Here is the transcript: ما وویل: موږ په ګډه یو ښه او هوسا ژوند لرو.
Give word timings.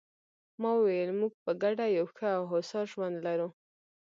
ما 0.61 0.69
وویل: 0.75 1.09
موږ 1.19 1.33
په 1.43 1.51
ګډه 1.63 1.85
یو 1.97 2.05
ښه 2.15 2.29
او 2.37 2.43
هوسا 2.51 2.81
ژوند 2.91 3.15
لرو. 3.25 3.49